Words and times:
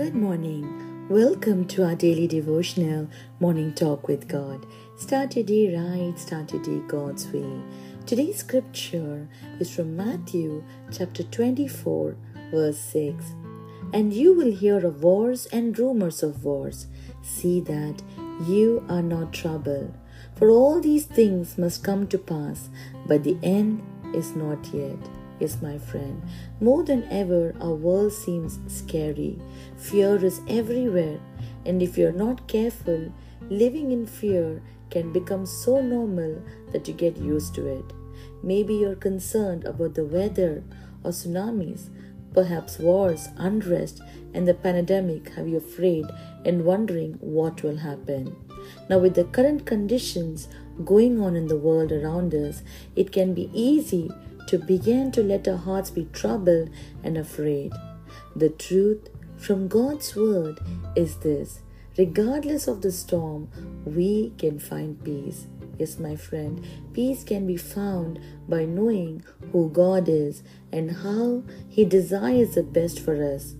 Good 0.00 0.14
morning. 0.14 1.06
Welcome 1.10 1.66
to 1.66 1.84
our 1.84 1.94
daily 1.94 2.26
devotional 2.26 3.06
morning 3.38 3.74
talk 3.74 4.08
with 4.08 4.28
God. 4.28 4.64
Start 4.96 5.36
your 5.36 5.44
day 5.44 5.76
right, 5.76 6.18
start 6.18 6.54
your 6.54 6.62
day 6.62 6.80
God's 6.88 7.26
way. 7.26 7.60
Today's 8.06 8.38
scripture 8.38 9.28
is 9.58 9.70
from 9.70 9.98
Matthew 9.98 10.64
chapter 10.90 11.22
24, 11.22 12.16
verse 12.50 12.78
6. 12.78 13.26
And 13.92 14.14
you 14.14 14.32
will 14.32 14.50
hear 14.50 14.78
of 14.86 15.02
wars 15.02 15.44
and 15.52 15.78
rumors 15.78 16.22
of 16.22 16.44
wars. 16.44 16.86
See 17.20 17.60
that 17.60 18.02
you 18.48 18.82
are 18.88 19.02
not 19.02 19.34
troubled. 19.34 19.92
For 20.34 20.48
all 20.48 20.80
these 20.80 21.04
things 21.04 21.58
must 21.58 21.84
come 21.84 22.06
to 22.06 22.16
pass, 22.16 22.70
but 23.06 23.22
the 23.22 23.36
end 23.42 23.82
is 24.14 24.34
not 24.34 24.66
yet. 24.72 25.19
Yes, 25.40 25.62
my 25.62 25.78
friend, 25.78 26.22
more 26.60 26.84
than 26.84 27.04
ever, 27.10 27.54
our 27.62 27.72
world 27.72 28.12
seems 28.12 28.58
scary. 28.68 29.38
Fear 29.78 30.22
is 30.22 30.42
everywhere, 30.46 31.18
and 31.64 31.82
if 31.82 31.96
you're 31.96 32.12
not 32.12 32.46
careful, 32.46 33.10
living 33.48 33.90
in 33.90 34.04
fear 34.04 34.60
can 34.90 35.14
become 35.14 35.46
so 35.46 35.80
normal 35.80 36.42
that 36.72 36.86
you 36.86 36.92
get 36.92 37.16
used 37.16 37.54
to 37.54 37.66
it. 37.66 37.84
Maybe 38.42 38.74
you're 38.74 38.96
concerned 38.96 39.64
about 39.64 39.94
the 39.94 40.04
weather 40.04 40.62
or 41.02 41.10
tsunamis, 41.10 41.88
perhaps 42.34 42.78
wars, 42.78 43.28
unrest, 43.38 44.02
and 44.34 44.46
the 44.46 44.52
pandemic 44.52 45.30
have 45.30 45.48
you 45.48 45.56
afraid 45.56 46.04
and 46.44 46.66
wondering 46.66 47.14
what 47.14 47.62
will 47.62 47.78
happen. 47.78 48.36
Now, 48.90 48.98
with 48.98 49.14
the 49.14 49.24
current 49.24 49.64
conditions 49.64 50.48
going 50.84 51.18
on 51.18 51.34
in 51.34 51.46
the 51.46 51.56
world 51.56 51.92
around 51.92 52.34
us, 52.34 52.62
it 52.94 53.10
can 53.10 53.32
be 53.32 53.50
easy 53.54 54.10
to 54.50 54.58
begin 54.58 55.12
to 55.12 55.22
let 55.22 55.46
our 55.46 55.56
hearts 55.56 55.90
be 55.90 56.08
troubled 56.12 56.68
and 57.04 57.16
afraid. 57.16 57.72
The 58.34 58.48
truth 58.48 59.08
from 59.36 59.68
God's 59.68 60.16
word 60.16 60.58
is 60.96 61.18
this 61.18 61.60
regardless 61.96 62.66
of 62.66 62.82
the 62.82 62.90
storm, 62.90 63.48
we 63.84 64.32
can 64.38 64.58
find 64.58 65.02
peace. 65.04 65.46
Yes, 65.78 66.00
my 66.00 66.16
friend, 66.16 66.66
peace 66.92 67.22
can 67.22 67.46
be 67.46 67.56
found 67.56 68.18
by 68.48 68.64
knowing 68.64 69.22
who 69.52 69.70
God 69.70 70.08
is 70.08 70.42
and 70.72 70.90
how 70.90 71.44
He 71.68 71.84
desires 71.84 72.56
the 72.56 72.64
best 72.64 72.98
for 72.98 73.22
us. 73.22 73.54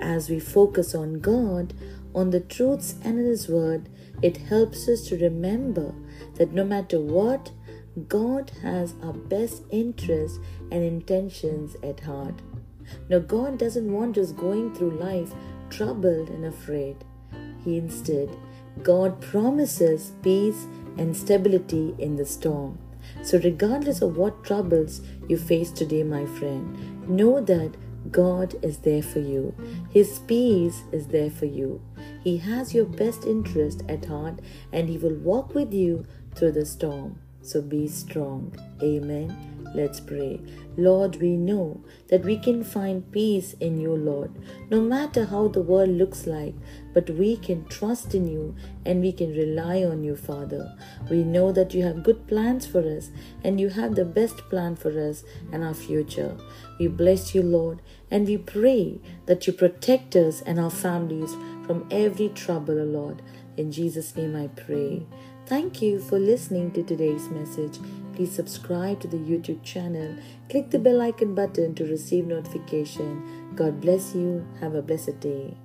As 0.00 0.30
we 0.30 0.38
focus 0.38 0.94
on 0.94 1.18
God, 1.18 1.74
on 2.14 2.30
the 2.30 2.40
truths 2.40 2.94
and 3.02 3.18
His 3.18 3.48
Word, 3.48 3.88
it 4.22 4.36
helps 4.36 4.88
us 4.88 5.08
to 5.08 5.18
remember 5.18 5.92
that 6.36 6.52
no 6.52 6.62
matter 6.62 7.00
what 7.00 7.50
God 8.08 8.50
has 8.62 8.94
our 9.02 9.14
best 9.14 9.62
interests 9.70 10.38
and 10.70 10.84
intentions 10.84 11.76
at 11.82 12.00
heart. 12.00 12.42
Now, 13.08 13.20
God 13.20 13.58
doesn't 13.58 13.90
want 13.90 14.18
us 14.18 14.32
going 14.32 14.74
through 14.74 14.98
life 14.98 15.32
troubled 15.70 16.28
and 16.28 16.44
afraid. 16.44 16.96
He 17.64 17.78
instead, 17.78 18.36
God 18.82 19.20
promises 19.20 20.12
peace 20.22 20.66
and 20.98 21.16
stability 21.16 21.94
in 21.98 22.16
the 22.16 22.26
storm. 22.26 22.78
So, 23.22 23.38
regardless 23.38 24.02
of 24.02 24.16
what 24.16 24.44
troubles 24.44 25.00
you 25.28 25.38
face 25.38 25.70
today, 25.70 26.02
my 26.02 26.26
friend, 26.26 27.08
know 27.08 27.40
that 27.40 27.76
God 28.10 28.54
is 28.62 28.78
there 28.78 29.02
for 29.02 29.20
you. 29.20 29.54
His 29.90 30.18
peace 30.20 30.82
is 30.92 31.06
there 31.08 31.30
for 31.30 31.46
you. 31.46 31.80
He 32.22 32.36
has 32.38 32.74
your 32.74 32.84
best 32.84 33.24
interest 33.24 33.82
at 33.88 34.04
heart 34.04 34.40
and 34.72 34.88
He 34.88 34.98
will 34.98 35.14
walk 35.14 35.54
with 35.54 35.72
you 35.72 36.06
through 36.34 36.52
the 36.52 36.66
storm. 36.66 37.20
So 37.46 37.62
be 37.62 37.86
strong. 37.86 38.52
Amen. 38.82 39.56
Let's 39.72 40.00
pray. 40.00 40.40
Lord, 40.76 41.16
we 41.16 41.36
know 41.36 41.80
that 42.08 42.24
we 42.24 42.38
can 42.38 42.64
find 42.64 43.08
peace 43.12 43.54
in 43.60 43.80
you, 43.80 43.94
Lord, 43.94 44.32
no 44.68 44.80
matter 44.80 45.24
how 45.26 45.46
the 45.46 45.62
world 45.62 45.90
looks 45.90 46.26
like, 46.26 46.54
but 46.92 47.08
we 47.10 47.36
can 47.36 47.64
trust 47.66 48.16
in 48.16 48.26
you 48.26 48.56
and 48.84 49.00
we 49.00 49.12
can 49.12 49.32
rely 49.32 49.84
on 49.84 50.02
you, 50.02 50.16
Father. 50.16 50.76
We 51.08 51.22
know 51.22 51.52
that 51.52 51.72
you 51.72 51.84
have 51.84 52.02
good 52.02 52.26
plans 52.26 52.66
for 52.66 52.80
us 52.80 53.10
and 53.44 53.60
you 53.60 53.68
have 53.68 53.94
the 53.94 54.04
best 54.04 54.38
plan 54.50 54.74
for 54.74 54.90
us 55.08 55.22
and 55.52 55.62
our 55.62 55.74
future. 55.74 56.36
We 56.80 56.88
bless 56.88 57.32
you, 57.32 57.42
Lord, 57.42 57.80
and 58.10 58.26
we 58.26 58.38
pray 58.38 59.00
that 59.26 59.46
you 59.46 59.52
protect 59.52 60.16
us 60.16 60.42
and 60.42 60.58
our 60.58 60.70
families 60.70 61.32
from 61.64 61.86
every 61.92 62.30
trouble, 62.30 62.74
Lord. 62.74 63.22
In 63.56 63.70
Jesus' 63.70 64.16
name 64.16 64.34
I 64.34 64.48
pray. 64.48 65.06
Thank 65.46 65.80
you 65.80 66.00
for 66.00 66.18
listening 66.18 66.72
to 66.72 66.82
today's 66.82 67.28
message. 67.28 67.78
Please 68.14 68.34
subscribe 68.34 68.98
to 68.98 69.06
the 69.06 69.16
YouTube 69.16 69.62
channel. 69.62 70.16
Click 70.50 70.70
the 70.70 70.78
bell 70.80 71.00
icon 71.00 71.36
button 71.36 71.72
to 71.76 71.84
receive 71.84 72.26
notification. 72.26 73.54
God 73.54 73.80
bless 73.80 74.12
you. 74.12 74.44
Have 74.58 74.74
a 74.74 74.82
blessed 74.82 75.20
day. 75.20 75.56